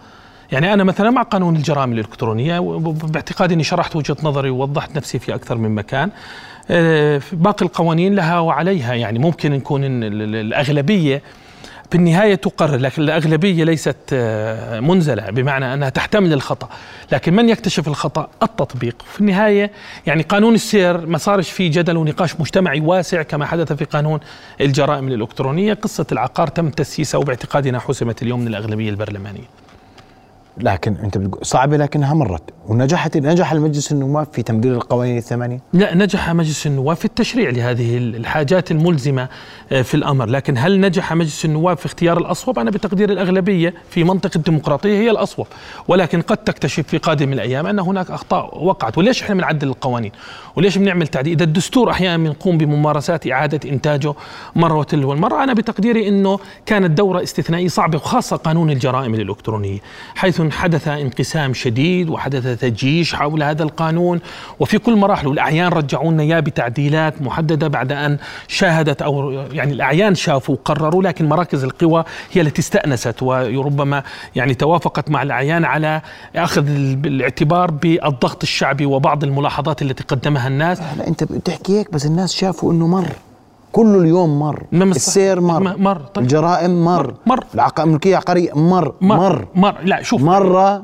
يعني 0.52 0.74
أنا 0.74 0.84
مثلا 0.84 1.10
مع 1.10 1.22
قانون 1.22 1.56
الجرائم 1.56 1.94
الإلكترونية 1.94 2.60
باعتقادي 2.60 3.54
إني 3.54 3.64
شرحت 3.64 3.96
وجهة 3.96 4.18
نظري 4.24 4.50
ووضحت 4.50 4.96
نفسي 4.96 5.20
في 5.20 5.36
أكثر 5.36 5.58
من 5.58 5.76
مكان. 5.76 6.10
آه، 6.72 7.22
باقي 7.32 7.66
القوانين 7.66 8.16
لها 8.16 8.40
وعليها 8.40 8.94
يعني 8.94 9.20
ممكن 9.20 9.52
نكون 9.52 9.82
الأغلبية 9.84 11.22
في 11.90 11.96
النهاية 11.96 12.36
تقرر 12.36 12.78
لكن 12.78 13.02
الأغلبية 13.02 13.64
ليست 13.64 13.96
آه، 14.14 14.80
منزلة 14.80 15.30
بمعنى 15.30 15.74
أنها 15.74 15.90
تحتمل 15.90 16.34
الخطأ. 16.34 16.70
لكن 17.12 17.34
من 17.34 17.50
يكتشف 17.50 17.88
الخطأ؟ 17.88 18.30
التطبيق. 18.44 19.06
في 19.14 19.22
النهاية 19.22 19.72
يعني 20.08 20.24
قانون 20.24 20.56
السير 20.56 21.06
ما 21.06 21.18
صارش 21.18 21.52
فيه 21.52 21.72
جدل 21.72 21.98
ونقاش 21.98 22.40
مجتمعي 22.40 22.80
واسع 22.80 23.22
كما 23.22 23.46
حدث 23.46 23.74
في 23.74 23.86
قانون 23.86 24.20
الجرائم 24.62 25.08
الإلكترونية. 25.08 25.74
قصة 25.74 26.06
العقار 26.12 26.48
تم 26.48 26.70
تسييسها 26.70 27.18
وباعتقادنا 27.18 27.80
حسمت 27.80 28.22
اليوم 28.22 28.40
من 28.40 28.48
الأغلبية 28.48 28.90
البرلمانية. 28.90 29.69
لكن 30.58 30.96
أنت 31.04 31.20
صعبة 31.42 31.78
لكنها 31.78 32.14
مرت. 32.14 32.44
ونجحت 32.68 33.18
نجح 33.18 33.52
المجلس 33.52 33.92
النواب 33.92 34.28
في 34.32 34.44
تمرير 34.44 34.74
القوانين 34.74 35.18
الثمانية؟ 35.18 35.60
لا 35.74 35.96
نجح 35.96 36.30
مجلس 36.30 36.68
النواب 36.68 36.96
في 36.96 37.06
التشريع 37.06 37.50
لهذه 37.50 37.98
الحاجات 37.98 38.72
الملزمة 38.72 39.30
آه، 39.72 39.82
في 39.82 39.96
الأمر. 39.96 40.26
لكن 40.26 40.58
هل 40.58 40.80
نجح 40.80 41.14
مجلس 41.14 41.46
النواب 41.46 41.78
في 41.78 41.86
اختيار 41.86 42.18
الأصوب؟ 42.18 42.60
أنا 42.60 42.72
بتقدير 42.72 43.10
الأغلبية 43.12 43.74
في 43.90 44.04
منطقة 44.04 44.38
الديمقراطية 44.38 45.00
هي 45.00 45.12
الأصوب. 45.12 45.48
ولكن 45.88 46.22
قد 46.22 46.38
تكتشف 46.38 46.88
في 46.88 46.98
قادم 46.98 47.34
الأيام 47.34 47.68
أن 47.68 47.80
هناك 47.80 48.12
أخطاء 48.12 48.64
وقعت. 48.64 48.98
وليش 48.98 49.24
إحنا 49.24 49.36
بنعدل 49.36 49.68
القوانين؟ 49.68 50.12
وليش 50.56 50.78
بنعمل 50.78 51.08
تعديل؟ 51.08 51.34
إذا 51.34 51.44
الدستور 51.44 51.92
أحيانا 51.92 52.24
بنقوم 52.24 52.58
بممارسات 52.58 53.28
إعادة 53.28 53.70
إنتاجه 53.70 54.14
مرة 54.56 54.84
تلو 54.84 55.14
المرة 55.14 55.44
أنا 55.44 55.54
بتقديري 55.54 56.08
أنه 56.08 56.40
كانت 56.66 56.92
دورة 56.98 57.24
استثنائية 57.24 57.68
صعبة 57.68 57.98
وخاصة 57.98 58.36
قانون 58.36 58.70
الجرائم 58.70 59.14
الإلكترونية 59.14 59.80
حيث 60.16 60.42
حدث 60.52 60.88
انقسام 60.88 61.54
شديد 61.54 62.10
وحدث 62.10 62.60
تجيش 62.60 63.16
حول 63.16 63.44
هذا 63.44 63.64
القانون. 63.64 64.20
وفي 64.60 64.78
كل 64.78 64.96
مراحله 64.96 65.32
الأعيان 65.32 65.68
رجعوا 65.68 66.12
لنا 66.12 66.24
إياه 66.24 66.40
بتعديلات 66.40 67.22
محددة 67.22 67.68
بعد 67.68 67.92
أن 67.92 68.18
شاهدت 68.48 69.02
أو 69.02 69.32
يعني 69.32 69.74
الأعيان 69.74 70.16
شافوا 70.16 70.56
وقرروا 70.56 71.04
لكن 71.04 71.30
مراكز 71.30 71.64
القوى 71.64 72.04
هي 72.32 72.42
التي 72.42 72.62
استأنست 72.62 73.24
وربما 73.24 74.04
يعني 74.36 74.54
توافقت 74.54 75.10
مع 75.12 75.24
الأعيان 75.24 75.66
على 75.66 76.02
أخذ 76.36 76.68
الاعتبار 77.06 77.72
بالضغط 77.72 78.44
الشعبي 78.44 78.86
وبعض 78.86 79.24
الملاحظات 79.24 79.82
التي 79.82 80.04
قدمها 80.04 80.48
الناس. 80.48 80.80
لا 80.98 81.08
أنت 81.08 81.24
بتحكي 81.24 81.80
هيك 81.80 81.92
بس 81.92 82.06
الناس 82.06 82.34
شافوا 82.34 82.74
إنه 82.74 82.88
مر. 82.88 83.10
كل 83.72 83.96
اليوم 83.96 84.40
مر. 84.40 84.64
السير 84.74 85.42
مر. 85.42 85.78
مر. 85.78 85.98
طيب. 86.00 86.24
الجرائم 86.24 86.86
مر. 86.86 87.14
مر. 87.26 87.44
العق- 87.56 87.80
الملكية 87.80 88.12
العقاريه 88.12 88.52
مر. 88.56 88.94
مر. 89.02 89.18
مر. 89.18 89.46
مر. 89.56 89.76
لا 89.84 90.02
شوف. 90.02 90.22
مر 90.22 90.82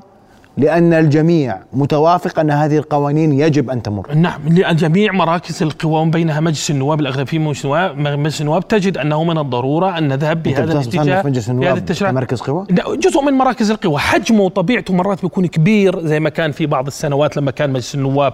لأن 0.57 0.93
الجميع 0.93 1.57
متوافق 1.73 2.39
أن 2.39 2.51
هذه 2.51 2.77
القوانين 2.77 3.33
يجب 3.39 3.69
أن 3.69 3.81
تمر. 3.81 4.13
نعم 4.15 4.39
لجميع 4.47 5.11
مراكز 5.11 5.63
القوى 5.63 6.01
ومن 6.01 6.11
بينها 6.11 6.39
مجلس 6.39 6.71
النواب 6.71 6.99
الاغلبيه 6.99 7.39
مجلس 7.39 7.65
النواب 7.65 7.97
مجلس 7.97 8.41
النواب 8.41 8.67
تجد 8.67 8.97
أنه 8.97 9.23
من 9.23 9.37
الضرورة 9.37 9.97
أن 9.97 10.07
نذهب 10.07 10.43
بهذا 10.43 10.63
الاتجاه 10.73 11.23
مجلس 11.25 11.45
بهذا 11.45 11.51
النواب 11.51 11.77
التشريع 11.77 12.11
كمركز 12.11 12.41
قوى؟ 12.41 12.65
لا 12.69 12.95
جزء 12.95 13.21
من 13.21 13.33
مراكز 13.33 13.71
القوى. 13.71 13.97
حجمه 13.97 14.41
وطبيعته 14.41 14.93
مرات 14.93 15.21
بيكون 15.21 15.45
كبير 15.45 16.05
زي 16.05 16.19
ما 16.19 16.29
كان 16.29 16.51
في 16.51 16.65
بعض 16.65 16.87
السنوات 16.87 17.37
لما 17.37 17.51
كان 17.51 17.69
مجلس 17.69 17.95
النواب 17.95 18.33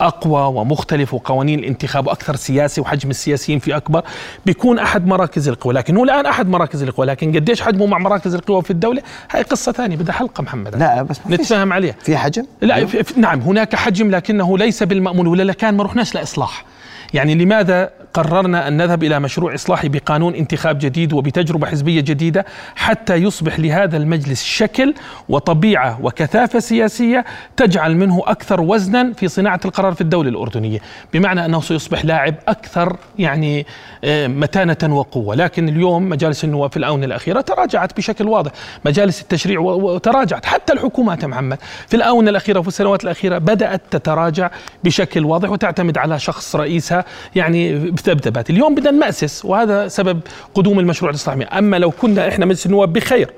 أقوى 0.00 0.60
ومختلف 0.60 1.14
وقوانين 1.14 1.58
الانتخاب 1.58 2.08
أكثر 2.08 2.36
سياسي 2.36 2.80
وحجم 2.80 3.10
السياسيين 3.10 3.58
فيه 3.58 3.76
أكبر 3.76 4.02
بيكون 4.46 4.78
أحد 4.78 5.06
مراكز 5.06 5.48
القوى. 5.48 5.74
لكن 5.74 5.96
هو 5.96 6.04
الآن 6.04 6.26
أحد 6.26 6.48
مراكز 6.48 6.82
القوى 6.82 7.06
لكن 7.06 7.36
قديش 7.36 7.60
حجمه 7.60 7.86
مع 7.86 7.98
مراكز 7.98 8.34
القوى 8.34 8.62
في 8.62 8.70
الدولة؟ 8.70 9.02
هاي 9.30 9.42
قصة 9.42 9.72
ثانية. 9.72 9.96
بدها 9.96 10.14
حلقة 10.14 10.42
محمد 10.42 10.76
لا 10.76 11.02
بس 11.02 11.20
ما. 11.26 11.36
نتفاهم 11.36 11.72
عليها. 11.72 11.94
في 12.02 12.16
حجم؟ 12.16 12.46
لا 12.60 12.86
في 12.86 13.20
نعم 13.20 13.40
هناك 13.40 13.74
حجم 13.74 14.10
لكنه 14.10 14.58
ليس 14.58 14.82
بالمأمول 14.82 15.28
ولا 15.28 15.52
كان 15.52 15.76
ما 15.76 15.84
رحناش 15.84 16.14
لإصلاح. 16.14 16.64
يعني 17.14 17.34
لماذا 17.34 17.90
قررنا 18.14 18.68
أن 18.68 18.76
نذهب 18.76 19.04
إلى 19.04 19.20
مشروع 19.20 19.54
إصلاحي 19.54 19.88
بقانون 19.88 20.34
انتخاب 20.34 20.78
جديد 20.78 21.12
وبتجربة 21.12 21.66
حزبية 21.66 22.00
جديدة 22.00 22.46
حتى 22.76 23.14
يصبح 23.14 23.60
لهذا 23.60 23.96
المجلس 23.96 24.44
شكل 24.44 24.94
وطبيعة 25.28 25.98
وكثافة 26.02 26.58
سياسية 26.58 27.24
تجعل 27.56 27.96
منه 27.96 28.22
أكثر 28.26 28.60
وزنا 28.60 29.12
في 29.12 29.28
صناعة 29.28 29.60
القرار 29.64 29.94
في 29.94 30.00
الدولة 30.00 30.28
الأردنية؟ 30.28 30.78
بمعنى 31.12 31.44
أنه 31.44 31.60
سيصبح 31.60 32.04
لاعب 32.04 32.34
أكثر 32.48 32.96
يعني 33.18 33.66
آه، 34.04 34.26
متانة 34.26 34.96
وقوة. 34.98 35.34
لكن 35.34 35.68
اليوم 35.68 36.08
مجالس 36.08 36.44
النواب 36.44 36.70
في 36.70 36.76
الآونة 36.76 37.06
الأخيرة 37.06 37.40
تراجعت 37.40 37.96
بشكل 37.96 38.28
واضح. 38.28 38.50
مجالس 38.84 39.22
التشريع 39.22 39.60
وتراجعت 39.60 40.46
حتى 40.46 40.72
الحكومات 40.72 41.22
يا 41.22 41.28
محمد 41.28 41.58
في 41.88 41.96
الآونة 41.96 42.30
الأخيرة 42.30 42.58
وفي 42.58 42.68
السنوات 42.68 43.04
الأخيرة 43.04 43.38
بدأت 43.38 43.82
تتراجع 43.90 44.50
بشكل 44.84 45.24
واضح 45.24 45.50
وتعتمد 45.50 45.98
على 45.98 46.18
شخص 46.18 46.56
رئيسها 46.56 47.01
يعني 47.36 47.74
بذبذبات 47.78 48.50
اليوم 48.50 48.74
بدنا 48.74 48.90
نمأسس 48.90 49.44
وهذا 49.44 49.88
سبب 49.88 50.20
قدوم 50.54 50.78
المشروع 50.78 51.10
الإصلاحي. 51.10 51.42
أما 51.42 51.78
لو 51.78 51.90
كنا 51.90 52.28
إحنا 52.28 52.46
مجلس 52.46 52.66
النواب 52.66 52.92
بخير 52.92 53.30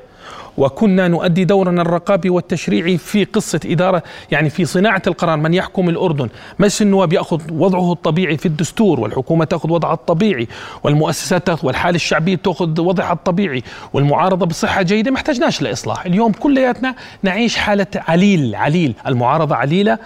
وكنا 0.59 1.09
نؤدي 1.09 1.45
دورنا 1.45 1.83
الرقابي 1.83 2.31
والتشريعي 2.31 2.99
في 2.99 3.25
قصة 3.25 3.61
إدارة 3.67 4.03
يعني 4.31 4.51
في 4.51 4.65
صناعة 4.65 5.03
القرار 5.07 5.37
من 5.37 5.55
يحكم 5.55 5.89
الأردن. 5.89 6.29
مجلس 6.59 6.83
النواب 6.83 7.13
يأخذ 7.13 7.41
وضعه 7.53 7.93
الطبيعي 7.93 8.37
في 8.37 8.47
الدستور 8.47 9.01
والحكومة 9.01 9.45
تأخذ 9.45 9.71
وضعها 9.73 9.95
الطبيعي 9.95 10.49
والمؤسسات 10.83 11.47
تأخذ 11.47 11.67
والحالة 11.67 11.97
الشعبية 11.97 12.37
تأخذ 12.37 12.81
وضعها 12.81 13.13
الطبيعي 13.13 13.63
والمعارضة 13.93 14.47
بصحة 14.47 14.83
جيدة 14.83 15.11
ما 15.11 15.17
احتاجناش 15.17 15.63
لإصلاح. 15.63 16.07
اليوم 16.07 16.33
كلياتنا 16.33 16.95
نعيش 17.23 17.57
حالة 17.57 17.87
عليل 17.95 18.55
عليل. 18.55 18.95
المعارضة 19.07 19.55
عليلة 19.55 19.99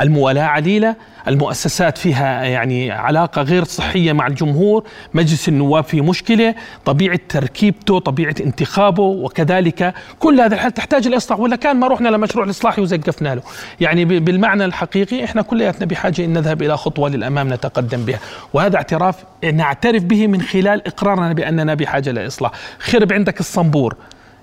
الموالاة 0.00 0.42
عليلة 0.44 0.96
المؤسسات 1.28 1.98
فيها 1.98 2.44
يعني 2.44 2.90
علاقة 2.90 3.42
غير 3.42 3.64
صحية 3.64 4.12
مع 4.12 4.26
الجمهور 4.26 4.84
مجلس 5.14 5.48
النواب 5.48 5.84
في 5.84 6.00
مشكلة 6.00 6.54
طبيعة 6.84 7.20
تركيبته 7.28 7.98
طبيعة 7.98 8.34
انتخابه 8.40 9.02
وكذلك 9.02 9.93
كل 10.18 10.40
هذه 10.40 10.52
الحالة 10.52 10.70
تحتاج 10.74 11.06
الإصلاح 11.06 11.40
ولا 11.40 11.56
كان 11.56 11.76
ما 11.76 11.86
رحنا 11.88 12.08
لمشروع 12.08 12.44
الإصلاحي 12.44 12.82
وزقفنا 12.82 13.34
له. 13.34 13.42
يعني 13.80 14.04
بالمعنى 14.04 14.64
الحقيقي 14.64 15.24
إحنا 15.24 15.42
كلياتنا 15.42 15.86
بحاجة 15.86 16.24
أن 16.24 16.32
نذهب 16.32 16.62
إلى 16.62 16.76
خطوة 16.76 17.08
للأمام 17.08 17.52
نتقدم 17.52 18.04
بها. 18.04 18.18
وهذا 18.52 18.76
اعتراف 18.76 19.16
نعترف 19.52 20.02
به 20.02 20.26
من 20.26 20.42
خلال 20.42 20.86
إقرارنا 20.86 21.32
بأننا 21.32 21.74
بحاجة 21.74 22.10
لإصلاح 22.10 22.50
خرب 22.78 23.12
عندك 23.12 23.40
الصنبور. 23.40 23.96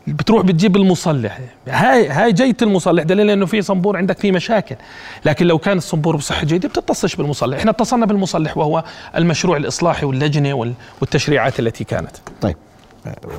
بتروح 0.08 0.46
بتجيب 0.46 0.76
المصلح. 0.76 1.40
هاي 1.68 2.10
هاي 2.10 2.32
جية 2.34 2.58
المصلح. 2.62 3.04
دليل 3.04 3.30
إنه 3.30 3.46
في 3.46 3.62
صنبور 3.62 3.98
عندك 3.98 4.20
فيه 4.20 4.32
مشاكل. 4.32 4.76
لكن 5.26 5.48
لو 5.48 5.58
كان 5.58 5.78
الصنبور 5.78 6.16
بصحة 6.16 6.46
جيدة 6.46 6.70
بتتصلش 6.70 7.16
بالمصلح. 7.16 7.58
إحنا 7.58 7.72
اتصلنا 7.72 8.06
بالمصلح 8.06 8.58
وهو 8.58 8.84
المشروع 9.18 9.58
الإصلاحي 9.58 10.06
واللجنة 10.06 10.54
وال- 10.54 10.74
والتشريعات 11.02 11.60
التي 11.60 11.84
كانت. 11.84 12.16
طيب. 12.42 12.56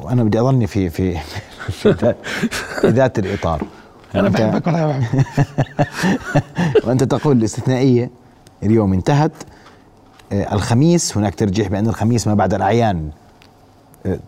وأنا 0.02 0.24
بدي 0.24 0.40
أظني 0.40 0.66
في 0.66 0.90
في 0.90 1.18
في 1.68 2.16
ذات- 2.84 3.18
الإطار. 3.18 3.62
أنا 4.14 4.28
وأنت- 4.28 4.32
بحبك 4.32 4.66
ولا 4.66 4.86
بحبك. 4.86 5.26
وأنت 6.86 7.04
تقول 7.04 7.36
الاستثنائية 7.36 8.10
اليوم 8.62 8.92
انتهت 8.92 9.32
آه، 10.32 10.54
الخميس 10.54 11.16
هناك 11.16 11.34
ترجيح 11.34 11.68
بأن 11.68 11.88
الخميس 11.88 12.26
ما 12.26 12.34
بعد 12.34 12.54
الأعيان. 12.54 13.10
آه، 14.06 14.18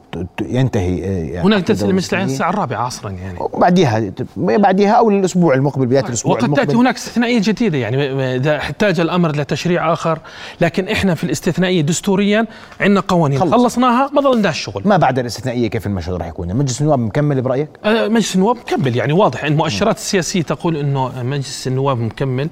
ينتهي 0.42 1.04
آه، 1.04 1.42
هناك 1.42 1.71
المجلس 1.71 1.83
العام 1.83 1.94
الاستثنائية. 1.94 2.26
الساعة 2.26 2.50
الرابعة 2.50 2.83
عصرا 2.87 3.11
يعني. 3.11 3.38
وبعديها 3.40 4.12
بعديها 4.37 4.92
أو 4.92 5.11
الأسبوع 5.11 5.54
المقبل 5.54 5.87
بداية 5.87 6.04
الأسبوع 6.04 6.33
وقد 6.33 6.44
المقبل. 6.44 6.76
هناك 6.76 6.94
استثنائية 6.94 7.40
جديدة 7.42 7.78
يعني 7.78 8.12
إذا 8.37 8.56
احتاج 8.56 9.00
الأمر 9.00 9.37
لتشريع 9.37 9.92
آخر 9.92 10.18
لكن 10.61 10.88
إحنا 10.88 11.14
في 11.14 11.25
الاستثنائية 11.25 11.83
دستوريا 11.83 12.47
عندنا 12.80 13.00
قوانين 13.00 13.38
خلص. 13.38 13.52
خلصناها 13.52 14.11
ما 14.12 14.23
ظلناش 14.23 14.61
شغل. 14.61 14.83
ما 14.85 14.97
بعد 14.97 15.18
الاستثنائية 15.18 15.68
كيف 15.68 15.87
المشهد 15.87 16.14
راح 16.14 16.26
يكون؟ 16.26 16.54
مجلس 16.54 16.80
النواب 16.80 16.99
مكمل 16.99 17.42
برأيك؟ 17.42 17.68
آه، 17.85 18.09
مجلس 18.09 18.35
النواب 18.35 18.56
مكمل 18.56 18.97
يعني 18.97 19.12
واضح 19.12 19.44
المؤشرات 19.44 19.97
السياسية 19.97 20.42
تقول 20.42 20.76
إنه 20.76 21.23
مجلس 21.23 21.66
النواب 21.66 21.99
مكمل 21.99 22.49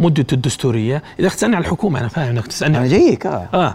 مدته 0.00 0.34
الدستورية. 0.34 1.02
إذا 1.20 1.28
تسالني 1.28 1.56
على 1.56 1.64
الحكومة 1.64 2.00
أنا 2.00 2.08
فاهم 2.08 2.28
إنك 2.28 2.46
تسألني 2.46 2.78
أنا 2.78 2.86
جايك. 2.86 3.26
آه. 3.26 3.48
آه. 3.54 3.74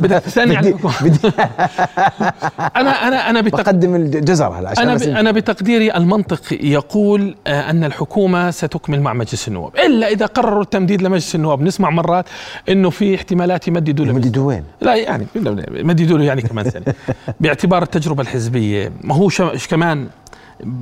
بدك 0.00 0.22
بدي, 0.38 0.42
الحكومة. 0.42 0.94
بدي 1.02 1.18
أنا 2.80 3.08
أنا 3.08 3.30
أنا 3.30 3.40
بتق... 3.40 3.56
بقدم 3.56 3.94
الجزر 3.94 4.46
هلا 4.48 4.68
عشان 4.70 4.88
أنا 4.88 4.98
ب... 4.98 5.02
أنا 5.02 5.30
بتقديري 5.30 5.94
المنطق 5.96 6.40
يقول 6.52 7.34
آه، 7.46 7.70
أن 7.70 7.84
الحكومة 7.84 8.50
ستكمل 8.50 9.00
مع 9.00 9.12
مجلس 9.12 9.48
النواب 9.48 9.76
إلا 9.86 10.08
إذا 10.08 10.26
قرروا 10.26 10.62
التمديد 10.62 11.02
لمجلس 11.02 11.34
النواب 11.34 11.62
نسمع 11.62 11.90
مرات 11.90 12.24
إنه 12.68 12.90
في 12.90 13.14
احتمالات 13.14 13.68
يمددوا 13.68 14.04
له 14.04 14.10
يمددوا 14.10 14.48
وين؟ 14.48 14.62
لا 14.80 14.94
يعني 14.94 15.26
مددوا 15.70 16.18
له 16.18 16.24
يعني 16.24 16.42
كمان 16.42 16.70
سنه 16.70 16.94
باعتبار 17.40 17.82
التجربة 17.82 18.22
الحزبية 18.22 18.92
ما 19.04 19.14
هو 19.14 19.28
ش- 19.28 19.66
كمان 19.70 20.08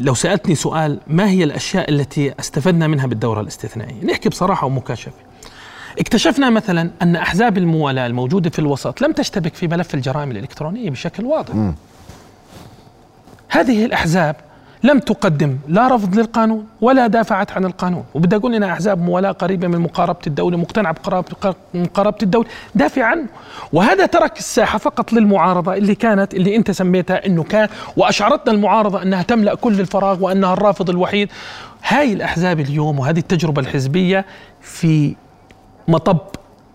لو 0.01 0.15
سألتني 0.15 0.55
سؤال 0.55 0.99
ما 1.07 1.29
هي 1.31 1.45
الأشياء 1.45 1.91
التي 1.91 2.35
استفدنا 2.41 2.87
منها 2.87 3.07
بالدورة 3.07 3.41
الاستثنائية؟ 3.41 4.05
نحكي 4.05 4.29
بصراحة 4.29 4.67
ومكاشفة. 4.67 5.13
اكتشفنا 5.99 6.51
مثلا 6.51 6.91
أن 7.03 7.17
أحزاب 7.17 7.59
الموالاه 7.59 8.07
الموجودة 8.07 8.51
في 8.51 8.59
الوسط 8.59 9.03
لم 9.03 9.13
تشتبك 9.13 9.55
في 9.55 9.69
ملف 9.69 9.95
الجرائم 9.95 10.31
الإلكترونية 10.31 10.91
بشكل 10.91 11.25
واضح. 11.25 11.55
هذه 13.49 13.85
الأحزاب 13.85 14.37
لم 14.83 14.99
تقدم 14.99 15.59
لا 15.69 15.89
رفض 15.89 16.19
للقانون 16.19 16.67
ولا 16.81 17.07
دافعت 17.07 17.53
عن 17.53 17.65
القانون. 17.65 18.05
وبدي 18.15 18.37
أقول 18.37 18.55
انها 18.55 18.73
أحزاب 18.73 19.03
موالاه 19.03 19.31
قريبة 19.31 19.69
من 19.69 19.79
مقاربة 19.79 20.19
الدولة 20.27 20.57
مقتنعة 20.57 20.93
بقرابه 20.93 21.55
مقاربة 21.75 22.19
الدولة 22.23 22.47
دافع 22.75 23.05
عنه. 23.05 23.27
وهذا 23.73 24.07
ترك 24.07 24.39
الساحة 24.39 24.79
فقط 24.79 25.13
للمعارضة 25.13 25.75
اللي 25.75 25.95
كانت 25.95 26.35
اللي 26.35 26.57
أنت 26.57 26.71
سميتها 26.71 27.27
إنه 27.27 27.43
كان 27.43 27.69
وأشعرتنا 27.97 28.53
المعارضة 28.53 29.03
أنها 29.03 29.23
تملأ 29.23 29.55
كل 29.55 29.81
الفراغ 29.81 30.25
وأنها 30.25 30.53
الرافض 30.53 30.91
الوحيد. 30.91 31.29
هاي 31.89 32.13
الأحزاب 32.13 32.61
اليوم 32.61 32.99
وهذه 32.99 33.19
التجربة 33.19 33.63
الحزبية 33.63 34.25
في 34.61 35.15
مطب. 35.89 36.19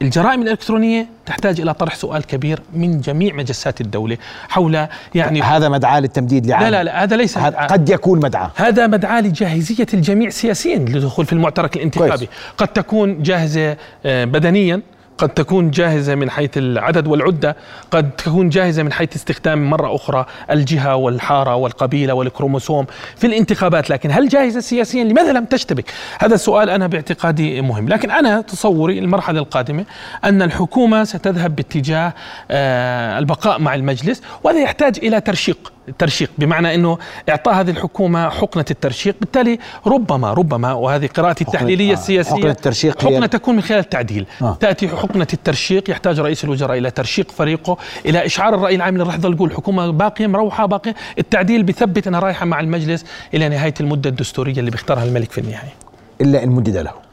الجرائم 0.02 0.42
الإلكترونية 0.42 1.08
تحتاج 1.26 1.62
إلى 1.62 1.74
طرح 1.74 1.96
سؤال 1.96 2.24
كبير 2.24 2.62
من 2.74 3.02
جميع 3.02 3.34
مجسات 3.34 3.82
الدولة 3.82 4.18
حول 4.50 4.88
يعني 5.16 5.42
هذا 5.42 5.70
مدعاة 5.70 6.00
للتمديد 6.00 6.48
لعام. 6.48 6.64
لا 6.64 6.70
لا 6.70 6.84
لا 6.84 7.04
هذا 7.04 7.16
ليس 7.16 7.38
هذا 7.38 7.58
قد 7.58 7.90
يكون 7.90 8.20
مدعاة. 8.20 8.52
هذا 8.56 8.88
مدعاة 8.88 9.22
لجاهزية 9.22 9.88
الجميع 9.94 10.30
سياسيا 10.30 10.78
للدخول 10.78 11.26
في 11.26 11.34
المعترك 11.34 11.76
الانتخابي. 11.76 12.10
كويس. 12.26 12.30
قد 12.58 12.68
تكون 12.68 13.24
جاهزة 13.24 13.78
آه، 14.06 14.26
بدنيا 14.26 14.82
قد 15.20 15.30
تكون 15.30 15.72
جاهزة 15.72 16.16
من 16.16 16.30
حيث 16.30 16.58
العدد 16.58 17.08
والعدة 17.08 17.56
قد 17.92 18.12
تكون 18.12 18.50
جاهزة 18.50 18.84
من 18.84 18.94
حيث 18.94 19.16
استخدام 19.16 19.70
مرة 19.70 19.96
أخرى 19.96 20.26
الجهة 20.52 20.96
والحارة 20.96 21.56
والقبيلة 21.56 22.14
والكروموسوم 22.14 22.86
في 23.16 23.28
الانتخابات. 23.28 23.90
لكن 23.90 24.12
هل 24.12 24.28
جاهزة 24.28 24.60
سياسيا؟ 24.60 25.04
لماذا 25.04 25.32
لم 25.32 25.46
تشتبك؟ 25.46 25.86
هذا 26.20 26.36
السؤال 26.36 26.70
أنا 26.70 26.88
باعتقادي 26.88 27.62
مهم. 27.62 27.90
لكن 27.90 28.12
أنا 28.12 28.42
تصوري 28.42 29.00
المرحلة 29.00 29.40
القادمة 29.40 29.86
أن 30.24 30.42
الحكومة 30.42 31.04
ستذهب 31.04 31.56
باتجاه 31.56 32.14
آه، 32.52 33.20
البقاء 33.20 33.60
مع 33.60 33.76
المجلس 33.76 34.22
وهذا 34.44 34.60
يحتاج 34.60 35.00
إلى 35.04 35.22
ترشيق. 35.22 35.72
الترشيق. 35.90 36.30
بمعنى 36.38 36.76
إنه 36.76 36.98
اعطاء 37.30 37.54
هذه 37.54 37.70
الحكومة 37.70 38.30
حقنة 38.30 38.66
الترشيق. 38.72 39.16
بالتالي 39.20 39.60
ربما 39.88 40.34
ربما 40.34 40.74
وهذه 40.74 41.08
قراءتي 41.08 41.44
التحليلية 41.44 41.90
آه، 41.92 41.94
السياسية 41.94 42.32
حقنة 42.32 42.52
الترشيق 42.52 43.04
هي- 43.06 43.16
حقنة 43.16 43.26
تكون 43.26 43.56
من 43.56 43.62
خلال 43.62 43.80
التعديل. 43.80 44.26
آه. 44.42 44.58
تأتي 44.60 44.88
حقنة 44.88 45.28
الترشيق 45.34 45.90
يحتاج 45.90 46.20
رئيس 46.20 46.44
الوزراء 46.44 46.78
إلى 46.78 46.92
ترشيق 46.92 47.32
فريقه 47.32 47.78
إلى 48.06 48.26
إشعار 48.26 48.56
الرأي 48.56 48.76
العام 48.76 48.94
اللي 48.94 49.04
راح 49.06 49.16
يظل 49.16 49.34
يقول 49.34 49.50
الحكومة 49.52 49.92
باقية 49.92 50.28
مروحة 50.28 50.66
باقية. 50.66 50.96
التعديل 51.20 51.64
بثبت 51.64 52.08
أنها 52.08 52.20
رايحة 52.20 52.46
مع 52.46 52.60
المجلس 52.60 53.06
إلى 53.34 53.50
نهاية 53.50 53.74
المدة 53.80 54.10
الدستورية 54.10 54.60
اللي 54.60 54.72
بيختارها 54.72 55.04
الملك 55.04 55.32
في 55.32 55.38
النهاية. 55.42 55.74
إلا 56.22 56.44
إن 56.44 56.50
مدد 56.50 56.78
له. 56.78 57.09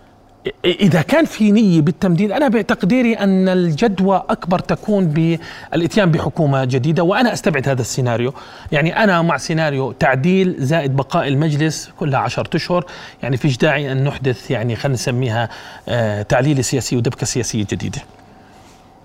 إذا 0.65 1.03
كان 1.03 1.25
في 1.25 1.53
نية 1.53 1.81
بالتمديد 1.81 2.33
أنا 2.33 2.49
بتقديري 2.49 3.15
أن 3.15 3.49
الجدوى 3.49 4.23
أكبر 4.31 4.59
تكون 4.59 5.07
بالإتيان 5.07 6.11
بحكومة 6.11 6.65
جديدة 6.65 7.03
وأنا 7.03 7.33
أستبعد 7.33 7.69
هذا 7.69 7.81
السيناريو. 7.81 8.35
يعني 8.73 9.05
أنا 9.05 9.23
مع 9.23 9.37
سيناريو 9.37 9.93
تعديل 9.93 10.57
زائد 10.59 10.97
بقاء 10.97 11.29
المجلس 11.29 11.91
كلها 12.01 12.21
عشرة 12.21 12.57
أشهر. 12.57 12.85
يعني 13.23 13.37
فيش 13.37 13.57
داعي 13.57 13.93
أن 13.93 14.05
نحدث 14.05 14.51
يعني 14.51 14.77
خلينا 14.77 14.95
نسميها 14.95 15.49
آه، 15.89 16.23
تعليل 16.23 16.65
سياسي 16.65 16.97
ودبكة 16.97 17.27
سياسية 17.27 17.67
جديدة. 17.71 18.01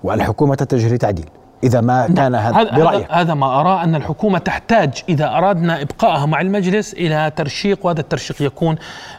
والحكومة 0.03 0.55
تتجه 0.55 0.93
لتعديل. 0.93 1.25
إذا 1.63 1.81
ما 1.81 2.07
كان 2.07 2.35
هذا 2.35 2.63
برأيك. 2.63 3.11
هذا- 3.11 3.33
ما 3.33 3.59
أرى 3.61 3.83
أن 3.83 3.95
الحكومة 3.95 4.39
تحتاج 4.39 4.91
إذا 5.09 5.37
أردنا 5.37 5.81
إبقائها 5.81 6.25
مع 6.25 6.41
المجلس 6.41 6.93
إلى 6.93 7.31
ترشيق 7.35 7.85
وهذا 7.85 7.99
الترشيق 7.99 8.41
يكون 8.41 8.75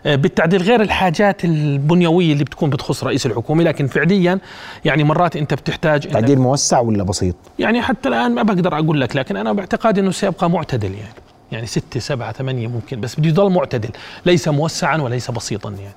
آه، 0.06 0.14
بالتعديل 0.16 0.62
غير 0.62 0.80
الحاجات 0.82 1.44
البنيوية 1.44 2.32
اللي 2.32 2.44
بتكون 2.44 2.70
بتخص 2.70 3.04
رئيس 3.04 3.26
الحكومة 3.26 3.62
لكن 3.64 3.87
فعليا 3.87 4.38
يعني 4.84 5.04
مرات 5.04 5.37
أنت 5.37 5.54
بتحتاج 5.54 6.00
تعديل 6.08 6.38
موسع 6.38 6.78
ولا 6.80 7.02
بسيط؟ 7.04 7.34
يعني 7.58 7.82
حتى 7.82 8.08
الآن 8.08 8.34
ما 8.34 8.42
بقدر 8.42 8.78
أقول 8.78 9.00
لك 9.00 9.16
لكن 9.16 9.37
أنا 9.37 9.52
باعتقادي 9.52 10.00
أنه 10.00 10.11
سيبقى 10.11 10.50
معتدل 10.50 10.90
يعني. 10.94 11.14
يعني 11.52 11.66
ستة 11.66 12.00
سبعة 12.00 12.32
ثمانية 12.32 12.66
ممكن 12.68 13.00
بس 13.00 13.20
بده 13.20 13.28
يضل 13.28 13.50
معتدل 13.52 13.90
ليس 14.26 14.49
موسعا 14.49 14.96
وليس 14.96 15.30
بسيطا 15.30 15.70
يعني. 15.70 15.94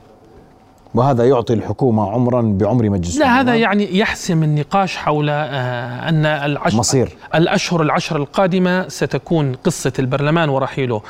وهذا 0.95 1.23
يعطي 1.25 1.53
الحكومة 1.53 2.11
عمرا 2.11 2.41
بعمر 2.41 2.89
مجلس 2.89 3.17
لا 3.17 3.41
هذا. 3.41 3.55
يعني 3.55 3.97
يحسم 3.97 4.43
النقاش 4.43 4.97
حول 4.97 5.29
آه، 5.29 6.09
أن 6.09 6.25
العشر 6.25 6.77
مصير. 6.77 7.09
الأشهر 7.35 7.81
العشر 7.81 8.15
القادمة 8.15 8.87
ستكون 8.87 9.53
قصة 9.53 9.93
البرلمان 9.99 10.49
ورحيله 10.49 11.01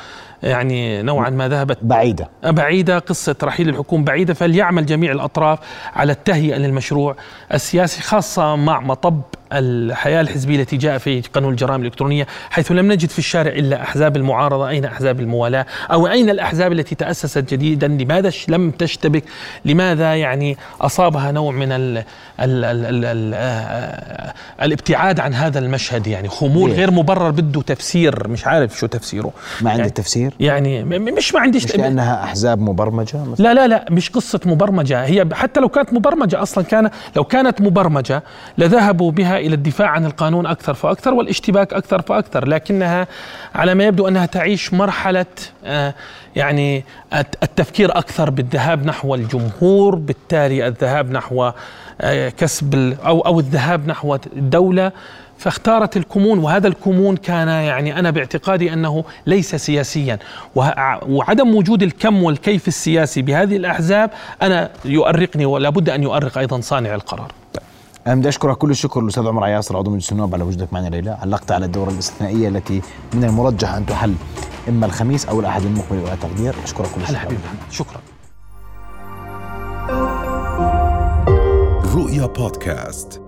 يعني 0.42 1.02
نوعا 1.02 1.30
ما 1.30 1.48
ذهبت. 1.48 1.78
بعيدة. 1.82 2.28
بعيدة. 2.44 2.98
قصة 2.98 3.36
رحيل 3.42 3.68
الحكومة 3.68 4.04
بعيدة. 4.04 4.34
فليعمل 4.34 4.86
جميع 4.86 5.12
الأطراف 5.12 5.58
على 5.94 6.12
التهيئة 6.12 6.56
للمشروع 6.56 7.16
السياسي 7.54 8.02
خاصة 8.02 8.56
مع 8.56 8.80
مطب 8.80 9.20
الحياة 9.52 10.20
الحزبية 10.20 10.60
التي 10.60 10.76
جاء 10.76 10.98
في 10.98 11.20
قانون 11.20 11.50
الجرائم 11.50 11.80
الإلكترونية 11.80 12.26
حيث 12.50 12.72
لم 12.72 12.92
نجد 12.92 13.08
في 13.08 13.18
الشارع 13.18 13.52
إلا 13.52 13.82
أحزاب 13.82 14.16
المعارضة. 14.16 14.68
أين 14.68 14.84
أحزاب 14.84 15.20
الموالاة؟ 15.20 15.66
أو 15.92 16.06
أين 16.06 16.30
الأحزاب 16.30 16.72
التي 16.72 16.94
تأسست 16.94 17.38
جديدا؟ 17.54 17.88
لماذا 17.88 18.32
لم 18.48 18.70
تشتبك؟ 18.70 19.24
لماذا 19.64 20.14
يعني 20.14 20.56
أصابها 20.80 21.32
نوع 21.32 21.52
من 21.52 21.72
ال 21.72 21.98
ال 21.98 22.04
ال 22.40 22.84
ال 22.86 23.04
ال 23.04 23.32
آه، 23.34 24.34
الابتعاد 24.62 25.20
عن 25.20 25.34
هذا 25.34 25.58
المشهد؟ 25.58 26.06
يعني 26.06 26.28
خمول؟ 26.28 26.70
غير 26.70 26.90
مبرر 26.90 27.30
بده 27.30 27.62
تفسير. 27.62 28.28
مش 28.28 28.46
عارف 28.46 28.78
شو 28.78 28.86
تفسيره. 28.86 29.32
ما 29.60 29.70
عندي 29.70 29.80
يعني 29.80 29.92
تفسير. 29.92 30.25
يعني 30.40 30.84
م- 30.84 30.88
م- 30.88 31.14
مش 31.16 31.34
ما 31.34 31.40
عنديش 31.40 31.64
مش 31.64 31.76
لأنها 31.76 32.24
أحزاب 32.24 32.60
مبرمجة 32.60 33.24
مثلا؟ 33.24 33.44
لا 33.44 33.54
لا 33.54 33.66
لا 33.66 33.84
مش 33.90 34.10
قصة 34.10 34.40
مبرمجة. 34.46 35.04
هي 35.04 35.28
حتى 35.32 35.60
لو 35.60 35.68
كانت 35.68 35.92
مبرمجة 35.92 36.42
أصلا 36.42 36.64
كان 36.64 36.90
لو 37.16 37.24
كانت 37.24 37.60
مبرمجة 37.60 38.22
لذهبوا 38.58 39.12
بها 39.12 39.38
إلى 39.38 39.54
الدفاع 39.54 39.88
عن 39.88 40.04
القانون 40.06 40.46
أكثر 40.46 40.74
فأكثر 40.74 41.14
والاشتباك 41.14 41.72
أكثر 41.72 42.02
فأكثر 42.02 42.48
لكنها 42.48 43.06
على 43.54 43.74
ما 43.74 43.84
يبدو 43.84 44.08
أنها 44.08 44.26
تعيش 44.26 44.74
مرحلة 44.74 45.26
آه، 45.64 45.94
يعني 46.36 46.84
الت- 47.14 47.42
التفكير 47.42 47.98
أكثر 47.98 48.30
بالذهاب 48.30 48.86
نحو 48.86 49.14
الجمهور 49.14 49.94
بالتالي 49.94 50.66
الذهاب 50.66 51.10
نحو 51.10 51.50
كسب 52.36 52.74
ال- 52.74 53.00
أو 53.00 53.20
أو 53.20 53.40
الذهاب 53.40 53.86
نحو 53.88 54.14
الدولة. 54.14 54.92
فاختارت 55.38 55.96
الكمون 55.96 56.38
وهذا 56.38 56.68
الكمون 56.68 57.16
كان 57.16 57.48
يعني 57.48 57.98
أنا 57.98 58.10
باعتقادي 58.10 58.72
أنه 58.72 59.04
ليس 59.26 59.54
سياسيا. 59.54 60.18
وعدم 61.08 61.54
وجود 61.54 61.82
الكم 61.82 62.22
والكيف 62.22 62.68
السياسي 62.68 63.22
بهذه 63.22 63.56
الأحزاب 63.56 64.10
أنا 64.42 64.70
يؤرقني 64.84 65.46
ولا 65.46 65.70
بد 65.70 65.90
أن 65.90 66.02
يؤرق 66.02 66.38
أيضا 66.38 66.60
صانع 66.60 66.94
القرار. 66.94 67.32
أنا 68.06 68.14
بدي 68.14 68.28
أشكرك 68.28 68.56
كل 68.56 68.70
الشكر 68.70 69.00
الأستاذ 69.00 69.26
عمر 69.26 69.44
عياصر 69.44 69.76
عضو 69.76 69.90
مجلس 69.90 70.12
النواب 70.12 70.34
على 70.34 70.44
وجودك 70.44 70.72
معنا 70.72 70.88
ليلى 70.88 71.10
علقت 71.10 71.52
على 71.52 71.66
الدورة 71.66 71.90
الاستثنائية 71.90 72.48
التي 72.48 72.82
من 73.14 73.24
المرجح 73.24 73.74
أن 73.74 73.86
تحل 73.86 74.14
إما 74.68 74.86
الخميس 74.86 75.26
أو 75.26 75.40
الأحد 75.40 75.62
المقبل 75.62 75.96
ولا 75.98 76.14
تقدير. 76.14 76.54
أشكرك 76.64 76.86
كل 76.86 77.00
الشكر. 77.02 77.36
شكرا. 77.70 78.00
رؤيا 82.16 82.26
بودكاست 82.26 83.25